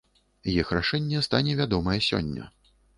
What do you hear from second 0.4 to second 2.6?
Іх рашэнне стане вядомае сёння.